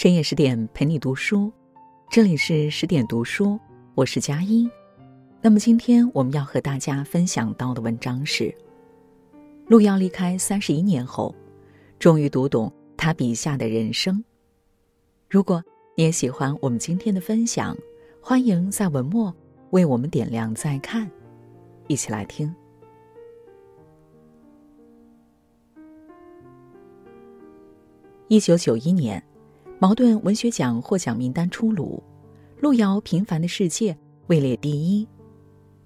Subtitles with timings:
[0.00, 1.52] 深夜十点陪你读书，
[2.10, 3.60] 这里是十点读书，
[3.94, 4.66] 我是佳音。
[5.42, 8.50] 那么今天我们要和大家分享到的文章是：
[9.66, 11.34] 路遥离开三十一年后，
[11.98, 14.24] 终于读懂他笔下的人生。
[15.28, 15.62] 如果
[15.94, 17.76] 你也喜欢我们今天的分享，
[18.22, 19.30] 欢迎在文末
[19.68, 21.10] 为我们点亮再看，
[21.88, 22.50] 一起来听。
[28.28, 29.22] 一九九一年。
[29.82, 32.02] 茅盾文学奖获奖名单出炉，
[32.58, 33.94] 路遥《平凡的世界》
[34.26, 35.08] 位列第一。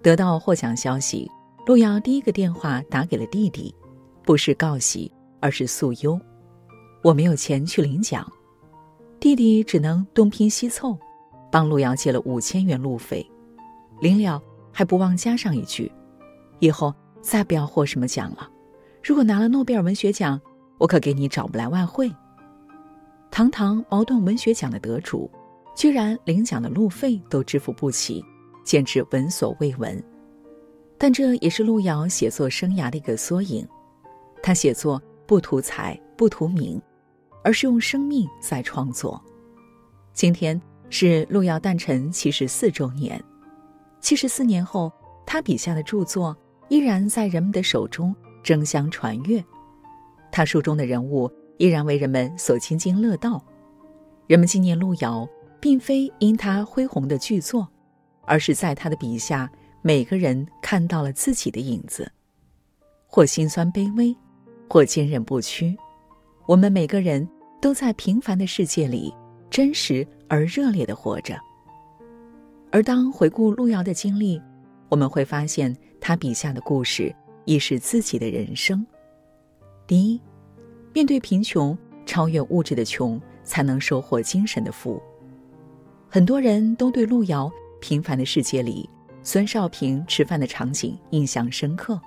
[0.02, 1.30] 得到获奖消息，
[1.64, 3.72] 路遥第一个电话打给了弟弟，
[4.24, 5.08] 不是告喜，
[5.38, 6.20] 而是诉忧
[7.04, 8.28] ：“我没有钱去领奖。”
[9.20, 10.98] 弟弟只能东拼西凑，
[11.48, 13.24] 帮路遥借了五千元路费，
[14.00, 14.42] 临了
[14.72, 15.88] 还不忘加上一句
[16.58, 18.50] ：“以后再不要获什么奖了，
[19.04, 20.40] 如果拿了诺贝尔文学奖，
[20.78, 22.12] 我可给你找不来外汇。”
[23.34, 25.28] 堂堂茅盾文学奖的得主，
[25.74, 28.24] 居然领奖的路费都支付不起，
[28.62, 30.00] 简直闻所未闻。
[30.96, 33.66] 但这也是路遥写作生涯的一个缩影。
[34.40, 36.80] 他写作不图财不图名，
[37.42, 39.20] 而是用生命在创作。
[40.12, 43.20] 今天是路遥诞辰七十四周年，
[44.00, 44.92] 七十四年后，
[45.26, 46.36] 他笔下的著作
[46.68, 49.44] 依然在人们的手中争相传阅。
[50.30, 51.28] 他书中的人物。
[51.58, 53.42] 依然为人们所津津乐道。
[54.26, 55.28] 人们纪念路遥，
[55.60, 57.68] 并非因他恢宏的巨作，
[58.24, 59.50] 而是在他的笔下，
[59.82, 62.10] 每个人看到了自己的影子，
[63.06, 64.16] 或心酸卑微，
[64.68, 65.76] 或坚韧不屈。
[66.46, 67.28] 我们每个人
[67.60, 69.14] 都在平凡的世界里，
[69.50, 71.38] 真实而热烈的活着。
[72.70, 74.40] 而当回顾路遥的经历，
[74.88, 77.14] 我们会发现，他笔下的故事
[77.44, 78.84] 亦是自己的人生。
[79.86, 80.20] 第一。
[80.94, 81.76] 面对贫穷，
[82.06, 85.02] 超越物质的穷，才能收获精神的富。
[86.08, 88.88] 很多人都对路遥《平凡的世界》里
[89.24, 92.00] 孙少平吃饭的场景印象深刻，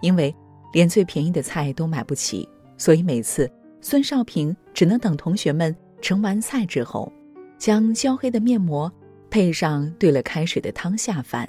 [0.00, 0.34] 因为
[0.72, 3.48] 连最便宜的菜都买不起，所以每次
[3.80, 7.12] 孙少平只能等同学们盛完菜之后，
[7.56, 8.92] 将焦黑的面膜
[9.30, 11.48] 配上兑了开水的汤下饭。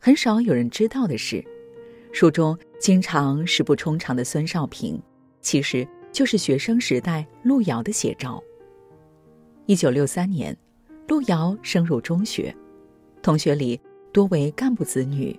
[0.00, 1.44] 很少有人知道的是，
[2.12, 5.00] 书中经常食不充肠的孙少平。
[5.40, 8.42] 其实就是学生时代路遥的写照。
[9.66, 10.56] 一九六三年，
[11.08, 12.54] 路遥升入中学，
[13.22, 13.80] 同学里
[14.12, 15.38] 多为干部子女，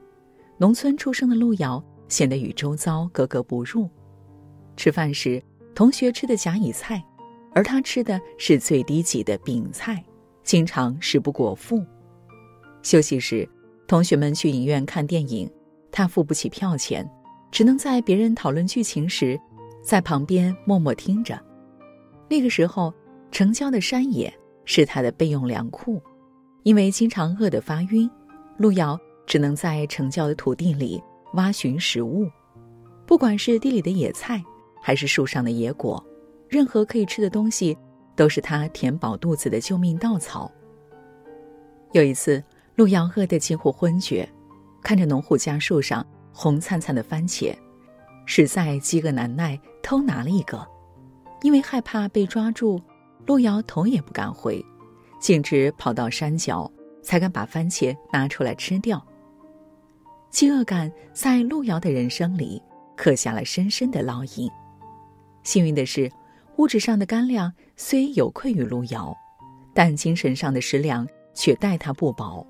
[0.57, 3.89] 农村出生的路遥显得与周遭格格不入。
[4.77, 5.43] 吃饭时，
[5.75, 7.03] 同学吃的甲乙菜，
[7.53, 10.03] 而他吃的是最低级的丙菜，
[10.43, 11.83] 经常食不果腹。
[12.81, 13.47] 休息时，
[13.85, 15.51] 同学们去影院看电影，
[15.91, 17.07] 他付不起票钱，
[17.51, 19.39] 只能在别人讨论剧情时。
[19.81, 21.39] 在旁边默默听着。
[22.29, 22.93] 那个时候，
[23.31, 24.33] 城郊的山野
[24.65, 26.01] 是他的备用粮库，
[26.63, 28.09] 因为经常饿得发晕，
[28.57, 31.01] 路遥只能在城郊的土地里
[31.33, 32.29] 挖寻食物。
[33.05, 34.41] 不管是地里的野菜，
[34.81, 36.01] 还是树上的野果，
[36.47, 37.77] 任何可以吃的东西，
[38.15, 40.49] 都是他填饱肚子的救命稻草。
[41.91, 42.41] 有一次，
[42.75, 44.27] 路遥饿得几乎昏厥，
[44.81, 47.53] 看着农户家树上红灿灿的番茄。
[48.33, 50.65] 实在饥饿难耐，偷拿了一个，
[51.41, 52.79] 因为害怕被抓住，
[53.25, 54.65] 路遥头也不敢回，
[55.19, 56.71] 径直跑到山脚，
[57.03, 59.05] 才敢把番茄拿出来吃掉。
[60.29, 62.63] 饥饿感在路遥的人生里
[62.95, 64.49] 刻下了深深的烙印。
[65.43, 66.09] 幸运的是，
[66.55, 69.13] 物质上的干粮虽有愧于路遥，
[69.73, 72.47] 但精神上的食粮却待他不薄。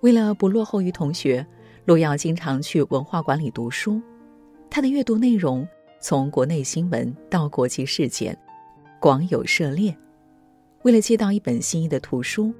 [0.00, 1.46] 为了不落后于同学，
[1.84, 4.02] 路遥经常去文化馆里读书。
[4.70, 5.66] 他的阅读内容
[6.00, 8.36] 从国内新闻到国际事件，
[9.00, 9.96] 广有涉猎。
[10.82, 12.54] 为了借到一本心仪的图书，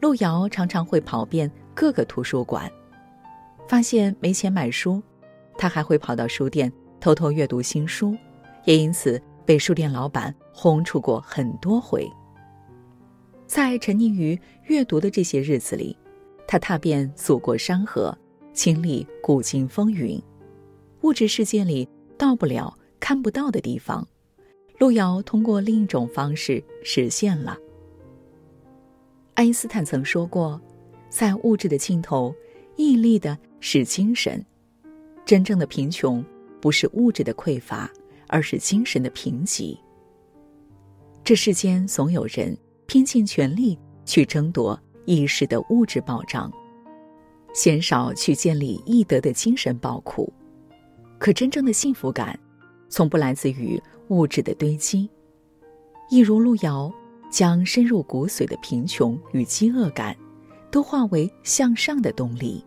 [0.00, 2.70] 路遥常常会跑遍各个图书馆。
[3.68, 5.00] 发现没钱买书，
[5.56, 6.70] 他还会跑到书店
[7.00, 8.16] 偷偷阅读新书，
[8.64, 12.10] 也因此被书店老板轰出过很多回。
[13.46, 15.96] 在沉溺于阅读的这些日子里，
[16.48, 18.16] 他踏遍祖国山河，
[18.52, 20.20] 经历古今风云。
[21.02, 24.06] 物质世界里到不了、看不到的地方，
[24.78, 27.58] 路遥通过另一种方式实现了。
[29.34, 30.60] 爱因斯坦曾说过，
[31.08, 32.32] 在物质的尽头，
[32.76, 34.44] 屹立的是精神。
[35.24, 36.24] 真正的贫穷
[36.60, 37.90] 不是物质的匮乏，
[38.28, 39.76] 而是精神的贫瘠。
[41.24, 42.56] 这世间总有人
[42.86, 46.52] 拼尽全力去争夺一时的物质保障，
[47.52, 50.32] 鲜少去建立易得的精神宝库。
[51.22, 52.36] 可真正的幸福感，
[52.88, 55.08] 从不来自于物质的堆积。
[56.10, 56.92] 一如路遥，
[57.30, 60.16] 将深入骨髓的贫穷与饥饿感，
[60.68, 62.66] 都化为向上的动力，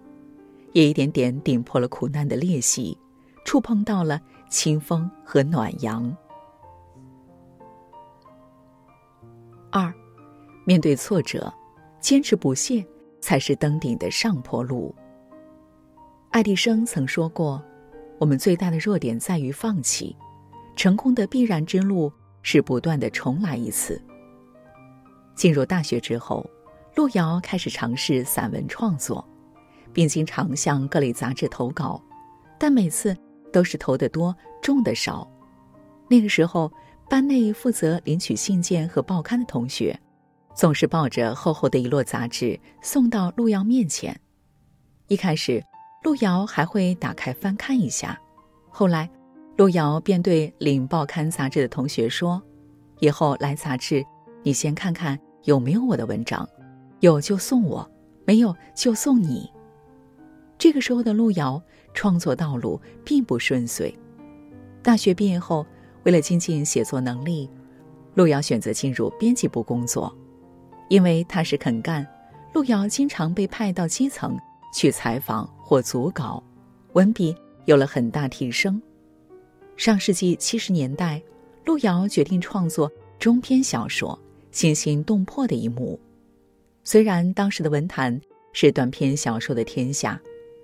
[0.71, 2.97] 也一点点顶破了苦难的裂隙，
[3.43, 6.15] 触碰到了清风和暖阳。
[9.69, 9.93] 二，
[10.63, 11.53] 面对挫折，
[11.99, 12.85] 坚持不懈
[13.19, 14.95] 才是登顶的上坡路。
[16.31, 17.61] 爱迪生曾说过
[18.19, 20.15] ：“我们最大的弱点在于放弃，
[20.75, 24.01] 成功的必然之路是不断的重来一次。”
[25.35, 26.49] 进入大学之后，
[26.95, 29.23] 路遥开始尝试散文创作，
[29.91, 32.01] 并经常向各类杂志投稿，
[32.57, 33.15] 但每次
[33.51, 35.29] 都是投的多，中的少。
[36.09, 36.71] 那个时候。
[37.07, 39.95] 班内负责领取信件和报刊的同学，
[40.55, 44.19] 总是抱着厚厚的一摞杂志送到路遥面前。
[45.07, 45.63] 一开始，
[46.05, 48.15] 路遥还会打开翻看一下，
[48.69, 49.09] 后来，
[49.57, 52.39] 路遥便对领报刊杂志的同学说
[53.01, 54.05] ：“以后来杂志，
[54.43, 56.47] 你先看看有没有我的文章，
[56.99, 57.89] 有就送我，
[58.23, 59.51] 没有就送你。”
[60.59, 61.59] 这个时候的路遥
[61.95, 63.91] 创作道路并不顺遂，
[64.83, 65.65] 大学毕业后。
[66.03, 67.49] 为了精进写作能力，
[68.13, 70.15] 路遥选择进入编辑部工作。
[70.87, 72.05] 因为踏实肯干，
[72.53, 74.37] 路遥经常被派到基层
[74.71, 76.41] 去采访或组稿，
[76.93, 77.35] 文笔
[77.65, 78.79] 有了很大提升。
[79.75, 81.19] 上世纪七十年代，
[81.65, 84.17] 路遥决定创作中篇小说，
[84.51, 85.99] 惊心动魄的一幕。
[86.83, 88.21] 虽然当时的文坛
[88.53, 90.21] 是短篇小说的天下，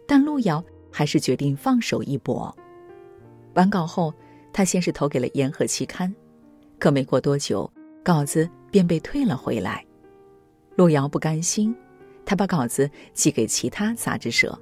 [0.08, 2.56] 但路遥还是决定放手一搏。
[3.56, 4.14] 完稿后。
[4.54, 6.14] 他先是投给了《言和》期刊，
[6.78, 7.72] 可没过多久，
[8.04, 9.82] 稿子便被退了回来。
[10.76, 11.74] 路遥不甘心，
[12.26, 14.60] 他把稿子寄给其他杂志社，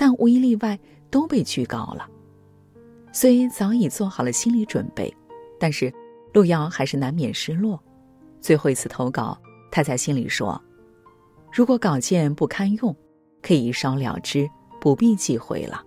[0.00, 0.78] 但无一例外
[1.10, 2.08] 都被拒稿了。
[3.12, 5.14] 虽早已做好了心理准备，
[5.58, 5.92] 但是
[6.32, 7.78] 路遥还是难免失落。
[8.40, 9.38] 最后一次投稿，
[9.70, 10.58] 他在心里说
[11.52, 12.96] ：“如果稿件不堪用，
[13.42, 14.48] 可以一烧了之，
[14.80, 15.84] 不必寄回了。”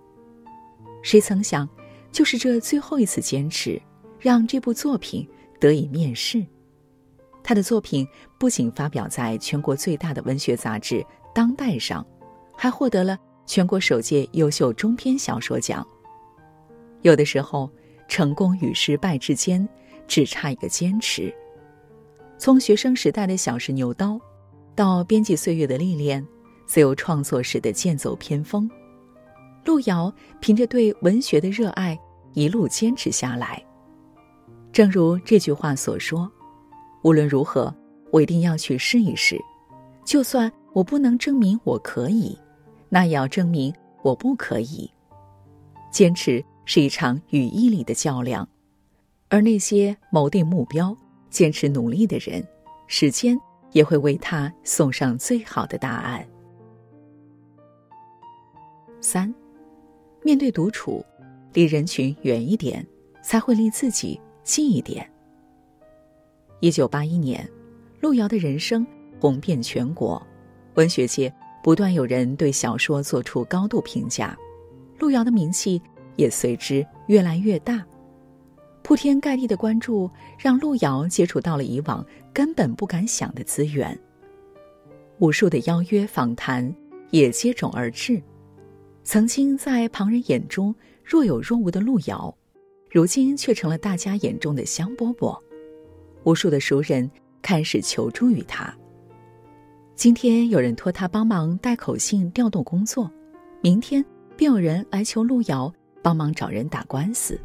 [1.01, 1.67] 谁曾想？
[2.11, 3.81] 就是这最后一次坚持，
[4.19, 5.27] 让这部作品
[5.59, 6.45] 得以面世。
[7.41, 8.07] 他的作品
[8.37, 10.97] 不仅发表在全国最大的文学杂志
[11.33, 12.05] 《当代》上，
[12.55, 15.85] 还获得了全国首届优秀中篇小说奖。
[17.01, 17.69] 有的时候，
[18.07, 19.67] 成功与失败之间
[20.07, 21.33] 只差一个坚持。
[22.37, 24.19] 从学生时代的小试牛刀，
[24.75, 26.25] 到编辑岁月的历练，
[26.65, 28.69] 自由创作时的剑走偏锋。
[29.65, 31.97] 路遥凭着对文学的热爱，
[32.33, 33.63] 一路坚持下来。
[34.71, 36.29] 正如这句话所说
[37.03, 37.73] ：“无论如何，
[38.11, 39.39] 我一定要去试一试。
[40.03, 42.37] 就算我不能证明我可以，
[42.93, 43.73] 那也要证明
[44.03, 44.87] 我不可以。”
[45.89, 48.47] 坚持是一场与毅力的较量，
[49.29, 50.95] 而那些谋定目标、
[51.31, 52.45] 坚持努力的人，
[52.85, 53.35] 时间
[53.71, 56.23] 也会为他送上最好的答案。
[59.01, 59.33] 三。
[60.25, 61.03] 面对独处，
[61.51, 62.85] 离人群远一点，
[63.21, 65.05] 才会离自己近一点。
[66.61, 67.45] 一九八一年，
[67.99, 68.87] 路遥的人生
[69.19, 70.25] 红遍全国，
[70.75, 71.29] 文学界
[71.63, 74.37] 不断有人对小说做出高度评价，
[74.99, 75.81] 路遥的名气
[76.17, 77.83] 也随之越来越大。
[78.83, 83.97] 铺天盖地的关注让路遥接触到了以往根本不敢想的资源，
[85.19, 86.75] 无数的邀约访谈
[87.11, 88.21] 也接踵而至。
[89.05, 92.35] 曾经在旁人眼中若有若无的路遥，
[92.91, 95.39] 如今却成了大家眼中的香饽饽。
[96.25, 97.09] 无数的熟人
[97.41, 98.73] 开始求助于他。
[99.95, 103.09] 今天有人托他帮忙带口信调动工作，
[103.61, 104.03] 明天
[104.35, 105.71] 便有人来求路遥
[106.01, 107.39] 帮忙找人打官司。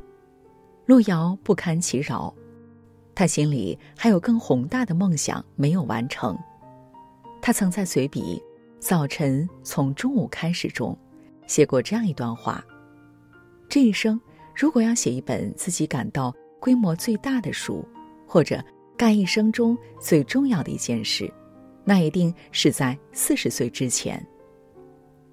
[0.87, 2.35] 路遥不堪其扰，
[3.15, 6.37] 他心里还有更宏大的梦想没有完成。
[7.43, 8.43] 他曾在随笔
[8.81, 10.97] 《早晨从中午开始》中。
[11.47, 12.65] 写过这样一段话：
[13.69, 14.21] 这一生，
[14.55, 17.87] 如果要写一本自己感到规模最大的书，
[18.27, 18.63] 或者
[18.97, 21.33] 干一生中最重要的一件事，
[21.89, 24.23] 那一定是在四十岁之前。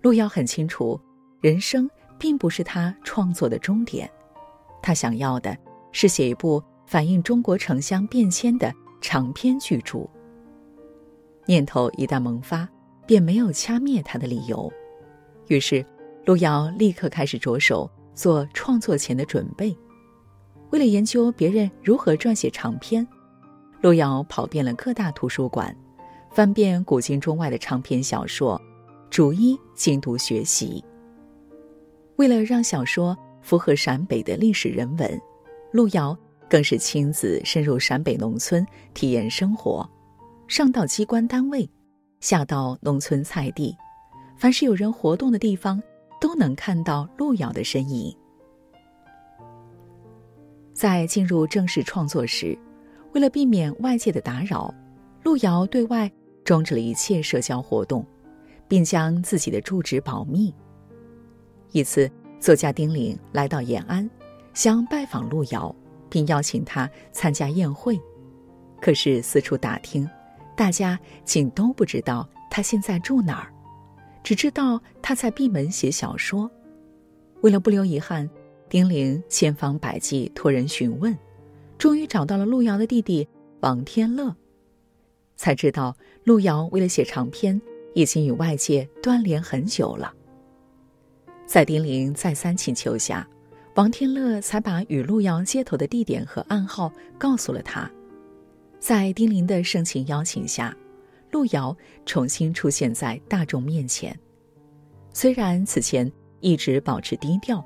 [0.01, 0.97] 路遥很清楚，
[1.41, 4.09] 人生并不是他创作的终点，
[4.81, 5.57] 他想要的
[5.91, 10.09] 是写一部反映中国城乡变迁的长篇巨著。
[11.45, 12.65] 念头一旦萌发，
[13.05, 14.71] 便没有掐灭他的理由，
[15.49, 15.85] 于是。
[16.25, 19.77] 路遥立刻开始着手做创作前的准备。
[20.71, 23.07] 为了研究别人如何撰写长篇，
[23.81, 25.77] 路遥跑遍了各大图书馆，
[26.35, 28.61] 翻遍古今中外的长篇小说，
[29.09, 30.83] 逐一精读学习。
[32.17, 35.21] 为了让小说符合陕北的历史人文，
[35.71, 36.13] 路遥
[36.49, 39.89] 更是亲自深入陕北农村体验生活，
[40.45, 41.65] 上到机关单位，
[42.19, 43.73] 下到农村菜地，
[44.35, 45.81] 凡是有人活动的地方，
[46.19, 48.13] 都能看到路遥的身影。
[50.73, 52.59] 在进入正式创作时，
[53.13, 54.75] 为了避免外界的打扰，
[55.23, 56.11] 路遥对外
[56.45, 58.05] 终止了一切社交活动，
[58.69, 60.53] 并将自己的住址保密。
[61.73, 62.09] 一次，
[62.39, 64.09] 作家丁玲来到延安，
[64.53, 65.75] 想拜访路遥，
[66.09, 67.99] 并邀请他参加宴会。
[68.79, 70.09] 可是四处打听，
[70.55, 73.51] 大家竟都不知道他现在住哪儿，
[74.23, 76.49] 只知道他在闭门写小说。
[77.41, 78.29] 为了不留遗憾。
[78.67, 81.15] 丁玲千方百计托人询问，
[81.77, 83.25] 终于找到了路遥的弟弟
[83.59, 84.35] 王天乐，
[85.35, 87.59] 才知道路遥为了写长篇，
[87.93, 90.13] 已经与外界断联很久了。
[91.45, 93.27] 在丁玲再三请求下，
[93.75, 97.89] 王天乐才把与路遥接头的地点和暗号告诉了他。
[98.79, 100.75] 在丁玲的盛情邀请下，
[101.31, 101.75] 路遥
[102.05, 104.17] 重新出现在大众面前。
[105.13, 107.63] 虽然此前一直保持低调。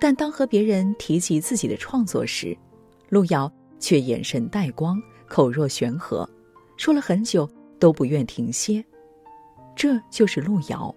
[0.00, 2.54] 但当和别人提及自己的创作时，
[3.08, 6.28] 路遥却眼神带光，口若悬河，
[6.76, 8.84] 说了很久都不愿停歇。
[9.76, 10.94] 这就是路遥，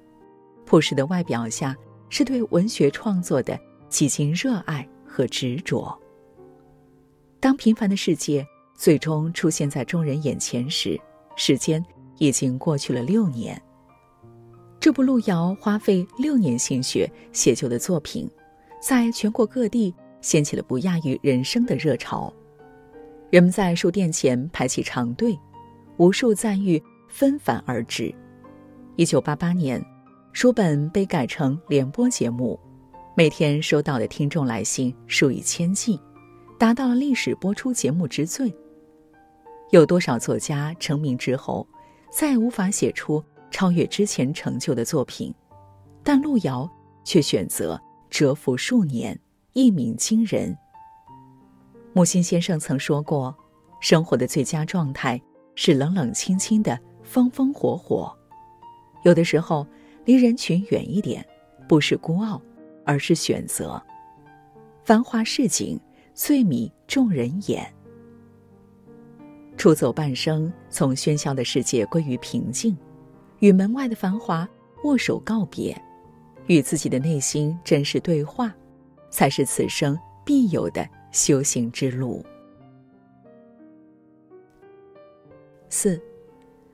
[0.65, 1.75] 朴实的外表下
[2.09, 5.97] 是对文学创作的几经热爱和执着。
[7.39, 10.99] 当平凡的世界最终出现在众人眼前时，
[11.35, 11.83] 时间
[12.17, 13.59] 已经过去了六年。
[14.79, 18.29] 这部路遥花费六年心血写就的作品。
[18.79, 22.31] 在全国各地掀起了不亚于人生的热潮，
[23.31, 25.37] 人们在书店前排起长队，
[25.97, 28.13] 无数赞誉纷繁而至。
[28.95, 29.83] 一九八八年，
[30.31, 32.59] 书本被改成联播节目，
[33.15, 35.99] 每天收到的听众来信数以千计，
[36.57, 38.53] 达到了历史播出节目之最。
[39.71, 41.67] 有多少作家成名之后，
[42.11, 45.33] 再无法写出超越之前成就的作品，
[46.03, 46.69] 但路遥
[47.03, 47.79] 却选择。
[48.09, 49.19] 蛰伏数年，
[49.51, 50.57] 一鸣惊人。
[51.91, 53.35] 木心先生曾说过
[53.81, 55.21] ：“生活的最佳状态
[55.57, 58.15] 是冷冷清清的，风风火火。
[59.03, 59.67] 有的时候，
[60.05, 61.25] 离人群远一点，
[61.67, 62.39] 不是孤傲，
[62.85, 63.81] 而是选择。
[64.85, 65.77] 繁华市井，
[66.13, 67.73] 最迷众人眼。
[69.57, 72.77] 出走半生，从喧嚣的世界归于平静，
[73.39, 74.47] 与门外的繁华
[74.83, 75.75] 握手告别。”
[76.45, 78.55] 与自己的内心真实对话，
[79.09, 82.23] 才是此生必有的修行之路。
[85.69, 86.01] 四，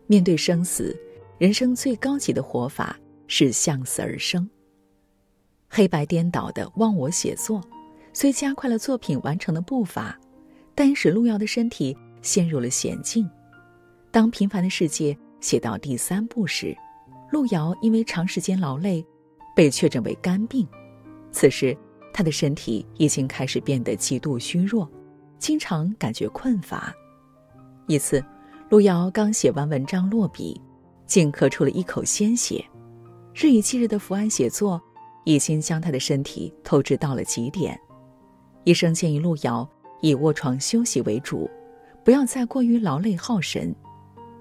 [0.08, 0.96] 面对生死，
[1.38, 4.50] 人生最高级的活法是向死而生。
[5.70, 7.62] 黑白颠倒的忘我写作，
[8.14, 10.20] 虽加快了作品完成的步伐，
[10.76, 13.30] 但使路遥的身体陷入了险境。
[14.12, 16.76] 当平凡的世界写到第三部时，
[17.32, 19.06] 路遥因为长时间劳累。
[19.56, 20.68] 被确诊为肝病，
[21.30, 21.78] 此时
[22.12, 24.90] 他的身体已经开始变得极度虚弱，
[25.38, 26.92] 经常感觉困乏。
[27.86, 28.26] 一次，
[28.74, 30.60] 路遥刚写完文章落笔，
[31.06, 32.66] 竟咳出了一口鲜血。
[33.36, 34.82] 日以继日的伏案写作，
[35.26, 37.80] 已经将他的身体透支到了极点。
[38.64, 39.70] 医生建议路遥
[40.02, 41.48] 以卧床休息为主，
[42.04, 43.72] 不要再过于劳累耗神。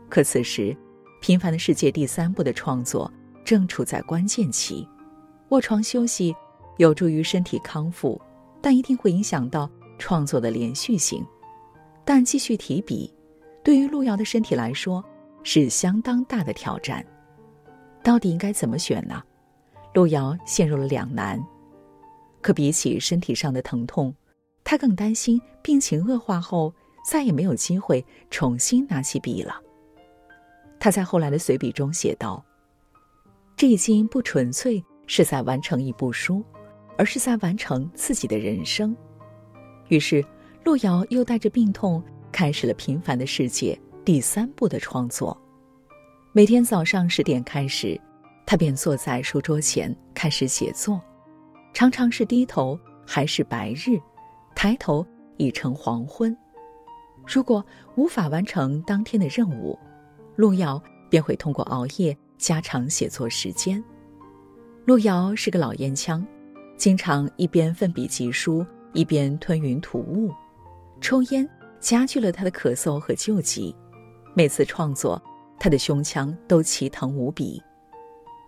[0.09, 0.71] 可此时，
[1.21, 3.12] 《平凡的世界》第三部的创作
[3.45, 4.89] 正处在关键期。
[5.51, 6.35] 卧床休息
[6.79, 8.19] 有助于身体康复，
[8.62, 11.23] 但一定会影响到创作的连续性。
[12.03, 13.12] 但继续提笔，
[13.62, 15.04] 对于路遥的身体来说
[15.42, 17.04] 是相当大的挑战。
[18.02, 19.23] 到底应该怎么选呢？
[19.95, 21.42] 路遥陷入了两难。
[22.40, 24.14] 可比起身体上的疼痛，
[24.64, 26.75] 他更担心病情恶化后
[27.09, 29.61] 再也没有机会重新拿起笔了。
[30.81, 32.45] 他在后来的随笔中写道
[33.57, 36.42] ：“这已经不纯粹。”是在完成一部书，
[36.97, 38.97] 而是在完成自己的人生。
[39.88, 40.25] 于是，
[40.64, 42.02] 路遥又带着病痛
[42.33, 45.39] 开始了《平凡的世界》第三部的创作。
[46.33, 48.01] 每天早上十点开始，
[48.47, 51.01] 他便坐在书桌前开始写作，
[51.75, 54.01] 常常是低头还是白日，
[54.55, 56.37] 抬头已成黄昏。
[57.27, 59.79] 如果无法完成当天的任务，
[60.35, 63.83] 路遥便会通过熬夜加长写作时间。
[64.85, 66.27] 路遥是个老烟枪，
[66.77, 70.33] 经常一边奋笔疾书，一边吞云吐雾，
[71.01, 71.49] 抽烟
[71.83, 73.75] 加剧了他的咳嗽和旧疾。
[74.35, 75.21] 每次创作，
[75.59, 77.61] 他的胸腔都奇疼无比。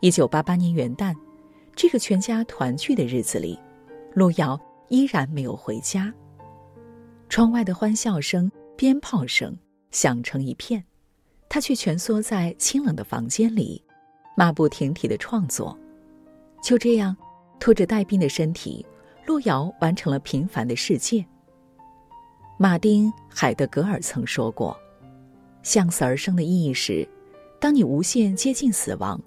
[0.01, 1.15] 一九八八年元旦，
[1.75, 3.59] 这个全家团聚的日子里，
[4.15, 6.13] 路遥依然没有回家。
[7.29, 9.55] 窗外的欢笑声、鞭炮声
[9.91, 10.83] 响成一片，
[11.49, 13.83] 他却蜷缩在清冷的房间里，
[14.37, 15.77] 马不停蹄的创作。
[16.63, 17.17] 就这样，
[17.59, 18.87] 拖着带病的身体，
[19.27, 21.19] 路遥完成了《平凡的世界》。
[22.57, 24.77] 马丁·海德格尔曾说过
[25.63, 27.07] ：“向死而生的意义是，
[27.61, 29.21] 当你无限接近死亡，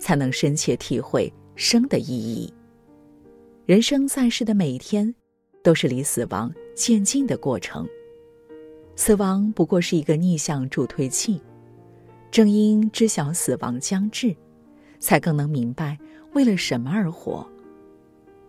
[0.00, 2.52] 才能深切体会生的意义。
[3.64, 5.14] 人生在世的每一天，
[5.62, 7.88] 都是离死亡渐近的过程。
[8.96, 11.40] 死亡不过是一个逆向助推器。
[12.30, 14.34] 正因知晓死亡将至，
[14.98, 15.98] 才更能明白。”
[16.34, 17.48] 为了什么而活？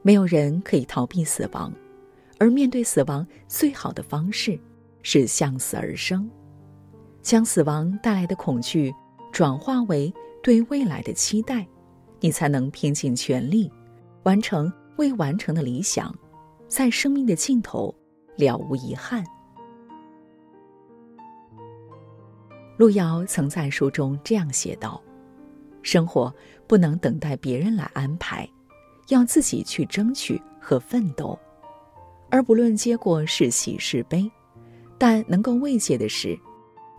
[0.01, 1.71] 没有人可以逃避死亡，
[2.39, 4.59] 而面对死亡最好的方式
[5.01, 6.29] 是向死而生，
[7.21, 8.93] 将死亡带来的恐惧
[9.31, 10.13] 转化为
[10.43, 11.65] 对未来的期待，
[12.19, 13.71] 你才能拼尽全力
[14.23, 16.13] 完成未完成的理想，
[16.67, 17.93] 在生命的尽头
[18.35, 19.23] 了无遗憾。
[22.77, 25.01] 路遥曾在书中这样写道。
[25.81, 26.33] 生活
[26.65, 28.49] 不能等待别人来安排，
[29.09, 31.37] 要自己去争取和奋斗。
[32.35, 34.29] 而不论结果是喜是悲，
[34.97, 36.37] 但能够慰藉的是，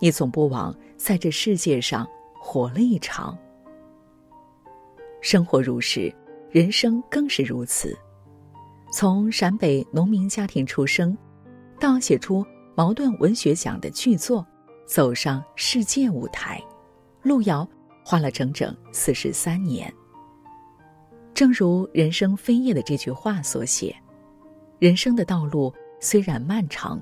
[0.01, 2.09] 你总不枉在这世界上
[2.41, 3.37] 活了一场。
[5.21, 6.11] 生活如是，
[6.51, 7.95] 人生更是如此。
[8.91, 11.15] 从陕北农民家庭出生，
[11.79, 12.43] 到写出
[12.75, 14.43] 茅盾文学奖的巨作，
[14.87, 16.65] 走上世界舞台，
[17.23, 17.69] 路遥。
[18.03, 19.93] 花了整整四十三年。
[21.35, 23.95] 正如“人生飞页”的这句话所写，
[24.79, 27.01] 人生的道路虽然漫长，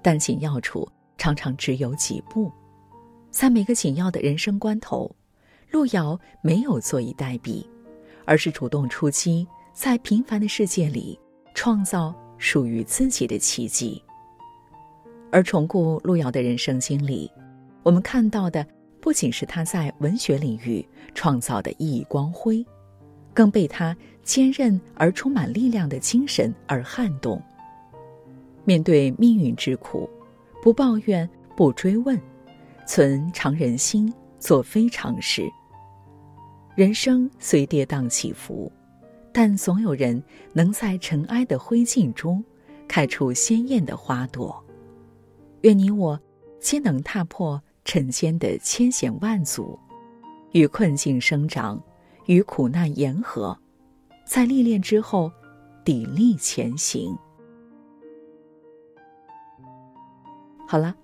[0.00, 2.50] 但紧要处常常只有几步。
[3.30, 5.10] 在每个紧要的人生关头，
[5.70, 7.64] 路遥没有坐以待毙，
[8.24, 11.18] 而是主动出击，在平凡的世界里
[11.54, 14.02] 创造属于自己的奇迹。
[15.30, 17.30] 而重顾路遥的人生经历，
[17.82, 18.66] 我们看到的。
[19.02, 22.62] 不仅是他在文学领域创造的熠熠光辉，
[23.34, 27.42] 更被他坚韧而充满力量的精神而撼动。
[28.64, 30.08] 面对命运之苦，
[30.62, 32.20] 不抱怨，不追问，
[32.86, 35.48] 存常人心，做非常事。
[36.74, 38.70] 人生虽跌宕起伏，
[39.32, 42.44] 但总有人能在尘埃的灰烬中
[42.86, 44.62] 开出鲜艳的花朵。
[45.62, 46.20] 愿你我
[46.60, 47.60] 皆能踏破。
[47.82, 49.76] 尘间的千险万阻，
[50.52, 51.82] 与困境生长，
[52.30, 53.58] 与苦难言和，
[54.24, 55.28] 在历练之后，
[55.84, 57.12] 砥砺前行。
[60.64, 60.94] 好了，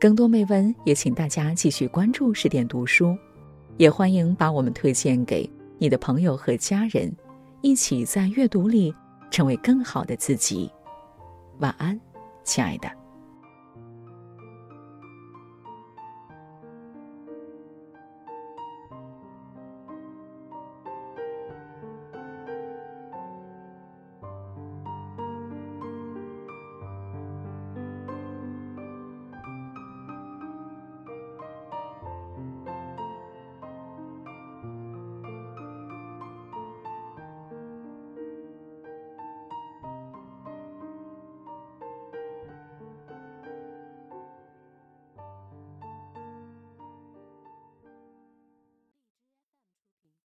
[0.00, 3.14] 更多美文也请大家继续关注十点读书，
[3.76, 7.14] 也欢迎把我们推荐给你的朋友和家人，
[7.60, 8.94] 一起在阅读里
[9.30, 10.72] 成为更好的自己。
[11.58, 12.00] 晚安，
[12.42, 12.99] 亲爱的。